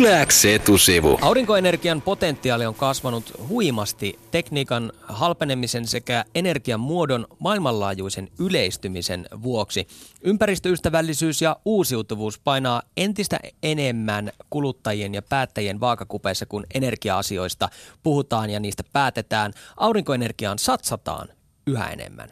[0.00, 1.18] Yläks etusivu.
[1.22, 9.86] Aurinkoenergian potentiaali on kasvanut huimasti tekniikan halpenemisen sekä energian muodon maailmanlaajuisen yleistymisen vuoksi.
[10.22, 17.68] Ympäristöystävällisyys ja uusiutuvuus painaa entistä enemmän kuluttajien ja päättäjien vaakakupeissa, kun energia-asioista
[18.02, 19.52] puhutaan ja niistä päätetään.
[19.76, 21.28] Aurinkoenergiaan satsataan
[21.66, 22.28] yhä enemmän.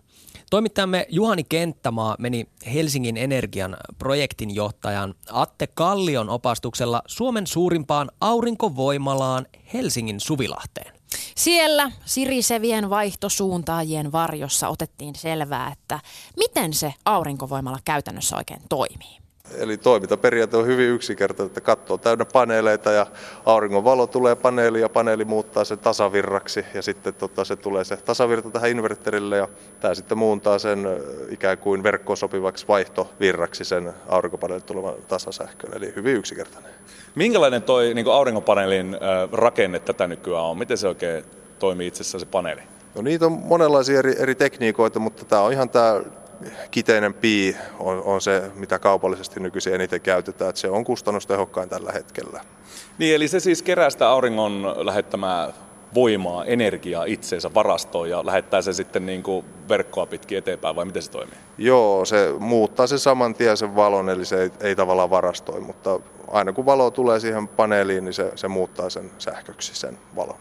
[0.50, 10.94] Toimittajamme Juhani Kenttämaa meni Helsingin Energian projektinjohtajan Atte Kallion opastuksella Suomen suurimpaan aurinkovoimalaan Helsingin Suvilahteen.
[11.36, 16.00] Siellä sirisevien vaihtosuuntaajien varjossa otettiin selvää, että
[16.36, 19.27] miten se aurinkovoimala käytännössä oikein toimii.
[19.56, 23.06] Eli toimintaperiaate on hyvin yksinkertainen, että katto on täynnä paneeleita ja
[23.46, 27.96] auringon valo tulee paneeliin ja paneeli muuttaa sen tasavirraksi ja sitten tota, se tulee se
[27.96, 29.48] tasavirta tähän inverterille ja
[29.80, 30.88] tämä sitten muuntaa sen
[31.30, 36.72] ikään kuin verkkoon sopivaksi vaihtovirraksi sen aurinkopaneelin tulevan tasasähkön, eli hyvin yksinkertainen.
[37.14, 38.96] Minkälainen toi niin aurinkopaneelin
[39.32, 40.58] rakenne tätä nykyään on?
[40.58, 41.24] Miten se oikein
[41.58, 42.60] toimii itsessään se paneeli?
[42.94, 46.00] No niitä on monenlaisia eri, eri tekniikoita, mutta tämä on ihan tämä
[46.70, 50.48] kiteinen pii on, on se, mitä kaupallisesti nykyisin eniten käytetään.
[50.48, 52.40] Että se on kustannustehokkain tällä hetkellä.
[52.98, 55.52] Niin, eli se siis kerää sitä auringon lähettämää
[55.94, 61.02] voimaa, energiaa itseensä varastoon ja lähettää se sitten niin kuin verkkoa pitkin eteenpäin vai miten
[61.02, 61.38] se toimii?
[61.58, 66.00] Joo, se muuttaa se saman tien sen valon, eli se ei, ei tavallaan varastoi, mutta
[66.30, 70.36] aina kun valo tulee siihen paneeliin, niin se, se muuttaa sen sähköksi sen valon.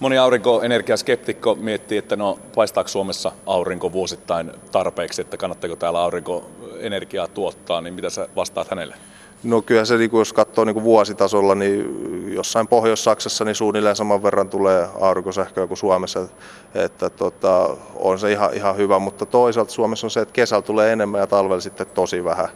[0.00, 7.80] Moni aurinkoenergiaskeptikko miettii, että no paistaako Suomessa aurinko vuosittain tarpeeksi, että kannattaako täällä aurinkoenergiaa tuottaa,
[7.80, 8.94] niin mitä sä vastaat hänelle?
[9.42, 14.48] No kyllä se, niin jos katsoo niin vuositasolla, niin jossain Pohjois-Saksassa niin suunnilleen saman verran
[14.48, 16.28] tulee aurinkosähköä kuin Suomessa.
[16.74, 20.92] Että tota, on se ihan, ihan hyvä, mutta toisaalta Suomessa on se, että kesällä tulee
[20.92, 22.48] enemmän ja talvella sitten tosi vähän.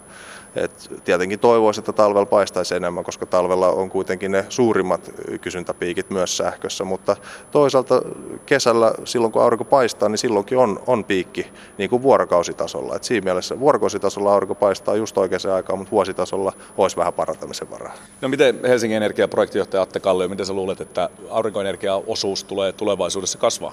[0.56, 6.36] Et tietenkin toivoisi, että talvella paistaisi enemmän, koska talvella on kuitenkin ne suurimmat kysyntäpiikit myös
[6.36, 7.17] sähkössä, mutta
[7.51, 8.02] toisaalta
[8.46, 11.46] kesällä silloin kun aurinko paistaa, niin silloinkin on, on piikki
[11.78, 12.96] niin kuin vuorokausitasolla.
[12.96, 17.95] Et siinä mielessä vuorokausitasolla aurinko paistaa just oikeaan aikaan, mutta vuositasolla olisi vähän parantamisen varaa.
[18.20, 23.73] No miten Helsingin energiaprojektijohtaja Atte Kallio, miten sä luulet, että aurinkoenergiaosuus tulee tulevaisuudessa kasvaa?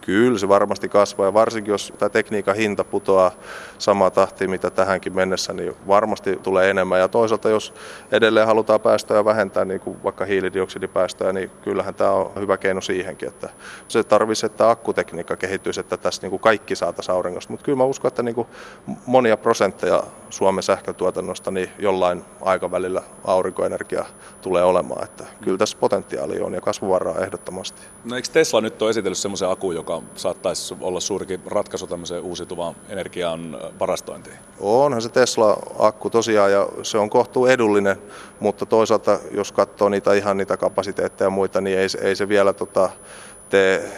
[0.00, 3.30] Kyllä se varmasti kasvaa ja varsinkin jos tämä tekniikan hinta putoaa
[3.78, 7.00] samaa tahtia mitä tähänkin mennessä, niin varmasti tulee enemmän.
[7.00, 7.74] Ja toisaalta jos
[8.12, 13.28] edelleen halutaan päästöjä vähentää, niin kuin vaikka hiilidioksidipäästöjä, niin kyllähän tämä on hyvä keino siihenkin.
[13.28, 13.48] Että
[13.88, 17.52] se tarvitsisi, että akkutekniikka kehittyisi, että tässä niin kuin kaikki saataisiin auringosta.
[17.52, 18.48] Mutta kyllä mä uskon, että niin kuin
[19.06, 24.04] monia prosentteja Suomen sähkötuotannosta niin jollain aikavälillä aurinkoenergia
[24.42, 25.04] tulee olemaan.
[25.04, 27.82] Että kyllä tässä potentiaali on ja kasvuvaraa ehdottomasti.
[28.04, 32.76] No eikö Tesla nyt ole esitellyt semmoisen akun, joka saattaisi olla suurikin ratkaisu tämmöiseen uusiutuvaan
[32.88, 34.36] energian varastointiin?
[34.60, 37.96] Onhan se Tesla-akku tosiaan ja se on kohtuu edullinen,
[38.40, 42.52] mutta toisaalta jos katsoo niitä ihan niitä kapasiteetteja ja muita, niin ei, ei se vielä
[42.52, 42.90] tota,
[43.48, 43.92] tee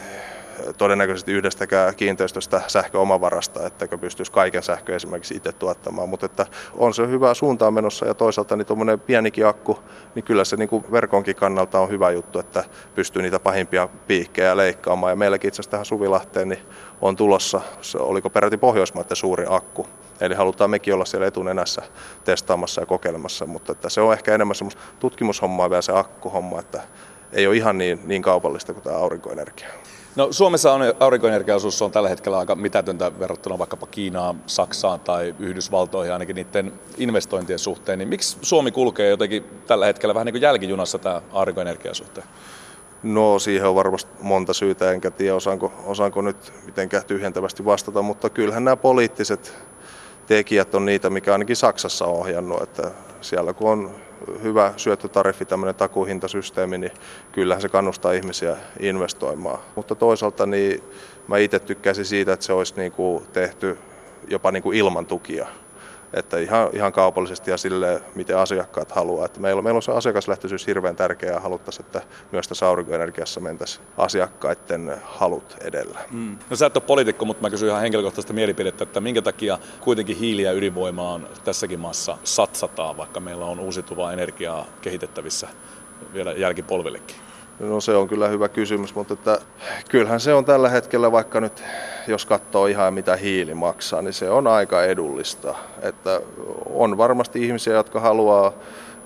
[0.79, 6.09] todennäköisesti yhdestäkään kiinteistöstä sähköomavarasta, että pystyisi kaiken sähkö esimerkiksi itse tuottamaan.
[6.09, 9.79] Mutta että on se hyvä suuntaan menossa ja toisaalta niin tuommoinen pienikin akku,
[10.15, 12.65] niin kyllä se niin kuin verkonkin kannalta on hyvä juttu, että
[12.95, 15.13] pystyy niitä pahimpia piikkejä leikkaamaan.
[15.13, 16.63] Ja meilläkin itse asiassa tähän Suvilahteen niin
[17.01, 19.87] on tulossa, se oliko peräti Pohjoismaiden suuri akku.
[20.21, 21.83] Eli halutaan mekin olla siellä etunenässä
[22.25, 26.83] testaamassa ja kokeilemassa, mutta että se on ehkä enemmän semmoista tutkimushommaa vielä se akkuhomma, että
[27.33, 29.69] ei ole ihan niin, niin kaupallista kuin tämä aurinkoenergia.
[30.19, 36.13] No, Suomessa on aurinkoenergiaosuus on tällä hetkellä aika mitätöntä verrattuna vaikkapa Kiinaan, Saksaan tai Yhdysvaltoihin
[36.13, 37.99] ainakin niiden investointien suhteen.
[37.99, 42.27] Niin miksi Suomi kulkee jotenkin tällä hetkellä vähän niin kuin jälkijunassa tämä aurinkoenergian suhteen?
[43.03, 48.31] No siihen on varmasti monta syytä, enkä tiedä osaanko, osaanko nyt mitenkään tyhjentävästi vastata, mutta
[48.31, 49.55] kyllähän nämä poliittiset
[50.27, 52.91] tekijät on niitä, mikä ainakin Saksassa on ohjannut, että
[53.21, 53.95] siellä kun on
[54.43, 56.93] hyvä syöttötariffi, tämmöinen takuhintasysteemi, niin
[57.33, 59.59] kyllähän se kannustaa ihmisiä investoimaan.
[59.77, 60.83] Mutta toisaalta niin
[61.29, 63.79] mä itse tykkäisin siitä, että se olisi niin kuin tehty
[64.29, 65.47] jopa niin kuin ilman tukia.
[66.15, 69.25] Että ihan, ihan kaupallisesti ja sille, miten asiakkaat haluaa.
[69.25, 72.03] Että meillä, meillä on se asiakaslähtöisyys hirveän tärkeää ja haluttaisiin, että
[72.33, 75.99] myös tässä aurinkoenergiassa mentäisiin asiakkaiden halut edellä.
[76.11, 76.39] Mm.
[76.51, 80.17] No sä et ole poliitikko, mutta mä kysyn ihan henkilökohtaista mielipidettä, että minkä takia kuitenkin
[80.17, 85.49] hiili- ja ydinvoimaan tässäkin maassa satsataan, vaikka meillä on uusiutuvaa energiaa kehitettävissä
[86.15, 87.28] vielä jälkipolvillekin?
[87.61, 89.39] No se on kyllä hyvä kysymys, mutta että
[89.89, 91.63] kyllähän se on tällä hetkellä, vaikka nyt
[92.07, 95.55] jos katsoo ihan mitä hiili maksaa, niin se on aika edullista.
[95.83, 96.21] Että
[96.71, 98.53] on varmasti ihmisiä, jotka haluaa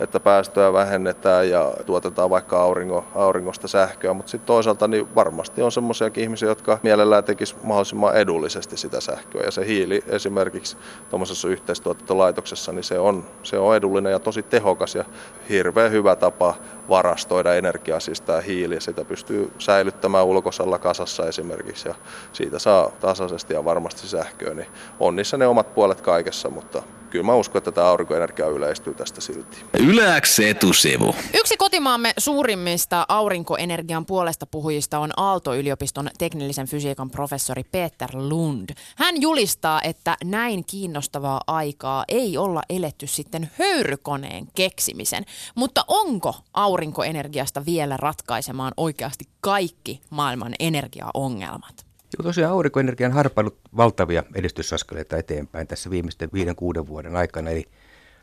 [0.01, 5.73] että päästöä vähennetään ja tuotetaan vaikka auringo, auringosta sähköä, mutta sitten toisaalta niin varmasti on
[5.73, 10.77] semmoisiakin ihmisiä, jotka mielellään tekisi mahdollisimman edullisesti sitä sähköä ja se hiili esimerkiksi
[11.11, 15.05] tuommoisessa yhteistuotantolaitoksessa, niin se on, se on edullinen ja tosi tehokas ja
[15.49, 16.55] hirveän hyvä tapa
[16.89, 21.95] varastoida energiaa, siis tämä hiili, sitä pystyy säilyttämään ulkosalla kasassa esimerkiksi ja
[22.33, 24.69] siitä saa tasaisesti ja varmasti sähköä, niin
[25.01, 29.21] on niissä ne omat puolet kaikessa, mutta kyllä mä uskon, että tämä aurinkoenergia yleistyy tästä
[29.21, 29.59] silti.
[29.79, 31.15] Yleäks etusivu.
[31.35, 38.71] Yksi kotimaamme suurimmista aurinkoenergian puolesta puhujista on Aalto-yliopiston teknillisen fysiikan professori Peter Lund.
[38.97, 45.25] Hän julistaa, että näin kiinnostavaa aikaa ei olla eletty sitten höyrykoneen keksimisen.
[45.55, 46.35] Mutta onko
[46.73, 51.87] aurinkoenergiasta vielä ratkaisemaan oikeasti kaikki maailman energiaongelmat?
[52.19, 57.51] Joo, tosiaan aurinkoenergia on harpailut valtavia edistysaskeleita eteenpäin tässä viimeisten viiden kuuden vuoden aikana.
[57.51, 57.65] Eli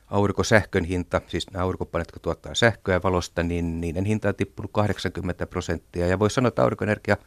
[0.07, 5.47] aurinkosähkön hinta, siis nämä aurinkopaneet, jotka tuottaa sähköä valosta, niin niiden hinta on tippunut 80
[5.47, 6.07] prosenttia.
[6.07, 7.17] Ja voisi sanoa, että aurinkoenergia,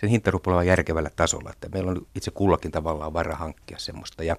[0.00, 1.50] sen hinta on järkevällä tasolla.
[1.50, 4.24] Että meillä on itse kullakin tavallaan vara hankkia semmoista.
[4.24, 4.36] Ja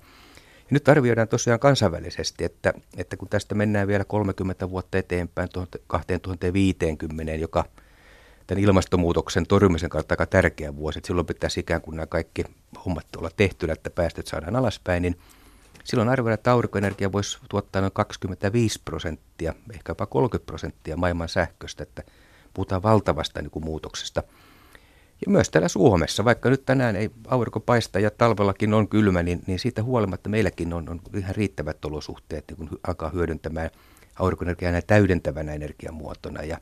[0.72, 5.50] nyt arvioidaan tosiaan kansainvälisesti, että, että kun tästä mennään vielä 30 vuotta eteenpäin
[5.88, 7.66] 2050, joka–
[8.52, 11.00] tämän ilmastonmuutoksen torjumisen kautta aika tärkeä vuosi.
[11.00, 12.44] Että silloin pitäisi ikään kuin nämä kaikki
[12.86, 15.20] hommat olla tehty, että päästöt saadaan alaspäin, niin
[15.84, 21.84] silloin arvioidaan, että aurinkoenergia voisi tuottaa noin 25 prosenttia, ehkä jopa 30 prosenttia maailman sähköstä,
[21.84, 22.04] että
[22.54, 24.24] puhutaan valtavasta niin kuin muutoksesta.
[25.26, 29.44] Ja myös täällä Suomessa, vaikka nyt tänään ei aurinko paista ja talvellakin on kylmä, niin,
[29.48, 33.70] niin siitä huolimatta meilläkin on, on ihan riittävät olosuhteet niin kun alkaa hyödyntämään
[34.20, 36.44] aurinkoenergiaa täydentävänä energiamuotona.
[36.44, 36.58] Ja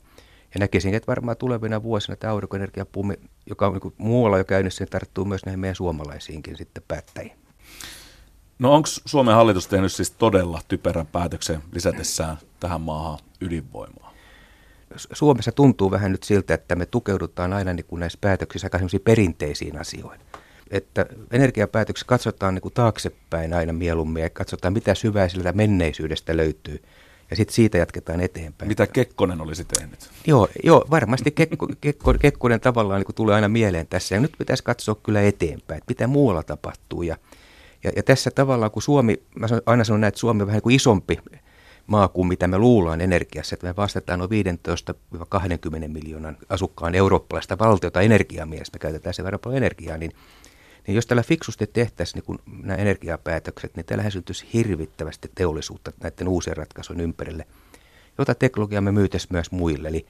[0.53, 3.13] ja näkisin, että varmaan tulevina vuosina tämä aurinkoenergiapuumi,
[3.45, 7.39] joka on niin muualla jo käynnissä, niin tarttuu myös näihin meidän suomalaisiinkin sitten päättäjiin.
[8.59, 14.13] No onko Suomen hallitus tehnyt siis todella typerän päätöksen lisätessään tähän maahan ydinvoimaa?
[14.95, 19.79] Suomessa tuntuu vähän nyt siltä, että me tukeudutaan aina niin kuin näissä päätöksissä aika perinteisiin
[19.79, 20.21] asioihin.
[20.71, 26.83] Että energiapäätöksissä katsotaan niin kuin taaksepäin aina mieluummin ja katsotaan, mitä syvää siltä menneisyydestä löytyy–
[27.29, 28.69] ja sitten siitä jatketaan eteenpäin.
[28.69, 30.09] Mitä Kekkonen olisi tehnyt?
[30.27, 34.15] Joo, joo varmasti Kekko, Kekko, Kekkonen tavallaan niin tulee aina mieleen tässä.
[34.15, 37.01] Ja nyt pitäisi katsoa kyllä eteenpäin, että mitä muualla tapahtuu.
[37.01, 37.17] Ja,
[37.83, 40.63] ja, ja tässä tavallaan, kun Suomi, mä aina sanon näin, että Suomi on vähän niin
[40.63, 41.19] kuin isompi
[41.89, 44.31] maa kuin mitä me luullaan energiassa, että me vastataan noin
[45.85, 50.11] 15-20 miljoonan asukkaan eurooppalaista valtiota energiamiestä, me käytetään sen verran paljon energiaa, niin
[50.87, 56.27] niin jos tällä fiksusti tehtäisiin niin kun nämä energiapäätökset, niin täällä syntyisi hirvittävästi teollisuutta näiden
[56.27, 57.47] uusien ratkaisujen ympärille,
[58.17, 59.87] jota teknologiaa me myytäisiin myös muille.
[59.87, 60.05] Eli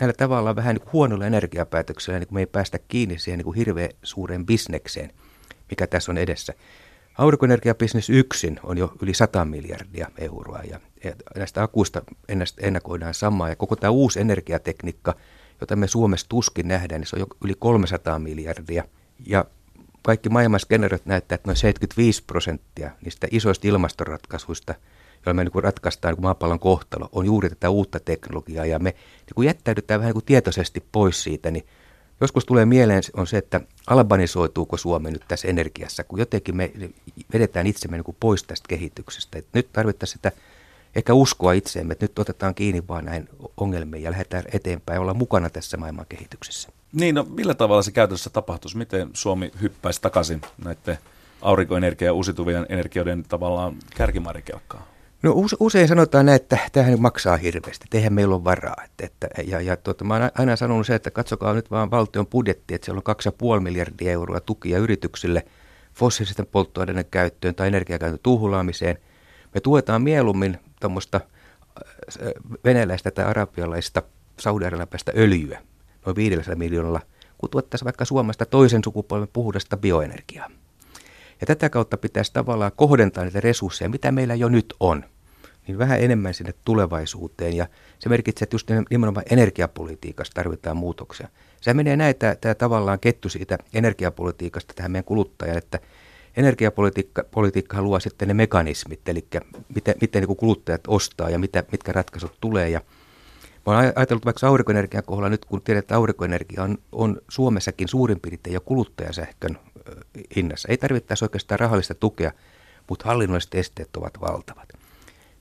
[0.00, 4.46] näillä tavalla vähän niin huonoilla energiapäätöksillä niin me ei päästä kiinni siihen niin hirveän suureen
[4.46, 5.10] bisnekseen,
[5.70, 6.54] mikä tässä on edessä.
[7.18, 10.80] Aurinkoenergiabisnes yksin on jo yli 100 miljardia euroa ja,
[11.36, 12.02] näistä akuista
[12.58, 13.48] ennakoidaan samaa.
[13.48, 15.14] Ja koko tämä uusi energiatekniikka,
[15.60, 18.84] jota me Suomessa tuskin nähdään, niin se on jo yli 300 miljardia.
[19.26, 19.44] Ja
[20.02, 24.74] kaikki maailman skenaariot näyttää, että noin 75 prosenttia niistä isoista ilmastoratkaisuista,
[25.26, 28.66] joilla me niin ratkaistaan niin maapallon kohtalo, on juuri tätä uutta teknologiaa.
[28.66, 28.94] Ja me
[29.36, 31.66] niin jättäydytään vähän niin tietoisesti pois siitä, niin
[32.24, 36.72] joskus tulee mieleen on se, että albanisoituuko Suomi nyt tässä energiassa, kun jotenkin me
[37.32, 39.38] vedetään itsemme niin kuin pois tästä kehityksestä.
[39.38, 40.32] Et nyt tarvittaisiin sitä
[40.94, 45.50] ehkä uskoa itseemme, että nyt otetaan kiinni vaan näin ongelmiin ja lähdetään eteenpäin olla mukana
[45.50, 46.68] tässä maailman kehityksessä.
[46.92, 48.76] Niin, no millä tavalla se käytännössä tapahtuisi?
[48.76, 50.98] Miten Suomi hyppäisi takaisin näiden
[51.42, 54.93] aurinkoenergia- ja uusiutuvien energioiden tavallaan kärkimaarikelkkaa?
[55.24, 58.76] No usein sanotaan näin, että tämähän maksaa hirveästi, että eihän meillä ole varaa.
[58.84, 62.26] Että, että, ja ja tuota, mä oon aina sanonut se, että katsokaa nyt vaan valtion
[62.26, 65.44] budjetti, että siellä on 2,5 miljardia euroa tukia yrityksille
[65.94, 68.98] fossiilisten polttoaineiden käyttöön tai energiakäytön tuhulaamiseen.
[69.54, 71.20] Me tuetaan mieluummin tuommoista
[72.64, 74.02] venäläistä tai arabialaista
[74.40, 75.62] saudi-arabialaista öljyä
[76.06, 77.00] noin 500 miljoonalla,
[77.38, 80.50] kun tuottaisiin vaikka Suomesta toisen sukupolven puhdasta bioenergiaa.
[81.40, 85.04] Ja tätä kautta pitäisi tavallaan kohdentaa niitä resursseja, mitä meillä jo nyt on,
[85.66, 87.56] niin vähän enemmän sinne tulevaisuuteen.
[87.56, 87.66] Ja
[87.98, 91.28] se merkitsee, että just nimenomaan energiapolitiikassa tarvitaan muutoksia.
[91.60, 95.78] Se menee näitä tämä tavallaan kettu siitä energiapolitiikasta tähän meidän kuluttajan, että
[96.36, 99.26] energiapolitiikka politiikka luo sitten ne mekanismit, eli
[99.74, 102.68] miten, miten niin kuluttajat ostaa ja mitä, mitkä ratkaisut tulee.
[102.68, 102.80] Ja
[103.66, 108.20] Mä olen ajatellut vaikka aurinkoenergian kohdalla nyt, kun tiedät, että aurinkoenergia on, on Suomessakin suurin
[108.20, 109.58] piirtein jo kuluttajasähkön
[110.36, 110.68] hinnassa.
[110.68, 112.32] Ei tarvittaisi oikeastaan rahallista tukea,
[112.88, 114.83] mutta hallinnolliset esteet ovat valtavat.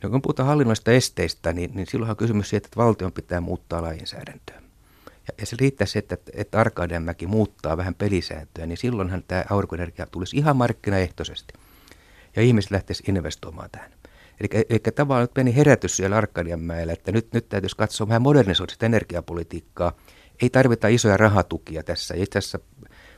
[0.03, 3.81] Ja kun puhutaan hallinnollisista esteistä, niin, niin silloinhan on kysymys siitä, että valtion pitää muuttaa
[3.81, 4.62] lainsäädäntöä.
[5.05, 10.38] ja, ja se riittäisi, että, että Arkadianmäki muuttaa vähän pelisääntöä, niin silloinhan tämä aurinkoenergia tulisi
[10.38, 11.53] ihan markkinaehtoisesti.
[12.36, 13.91] Ja ihmiset lähtisivät investoimaan tähän.
[14.39, 18.74] Eli, eli tavallaan nyt meni herätys siellä Arkadianmäellä, että nyt, nyt täytyisi katsoa vähän modernisoida
[18.81, 19.98] energiapolitiikkaa.
[20.41, 22.13] Ei tarvita isoja rahatukia tässä.
[22.17, 22.60] Itse asiassa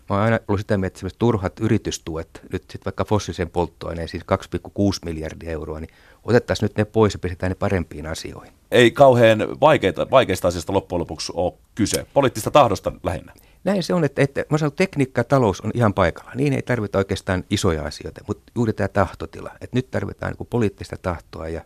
[0.10, 4.24] mä oon aina ollut sitä mieltä, että turhat yritystuet, nyt sitten vaikka fossiilisen polttoaineen, siis
[4.24, 4.70] 2,6
[5.06, 5.90] miljardia euroa, niin
[6.24, 8.54] otettaisiin nyt ne pois ja pistetään ne parempiin asioihin.
[8.72, 12.08] Ei kauhean vaikeita, vaikeista asiasta loppujen lopuksi ole kyse.
[12.14, 13.34] Poliittista tahdosta lähinnä.
[13.64, 16.32] Näin se on, että, että mä sanon, että tekniikka ja talous on ihan paikalla.
[16.36, 19.52] Niin ei tarvita oikeastaan isoja asioita, mutta juuri tämä tahtotila.
[19.62, 21.62] Että nyt tarvitaan niin kuin poliittista tahtoa ja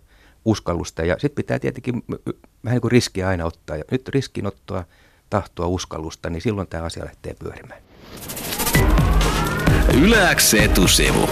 [0.45, 2.03] uskallusta ja sitten pitää tietenkin
[2.63, 3.77] vähän niin kuin riskiä aina ottaa.
[3.77, 4.83] Ja nyt riskinottoa,
[5.29, 7.88] tahtoa, uskallusta, niin silloin tämä asia lähtee pyörimään.
[9.93, 11.29] Yläks etusivu.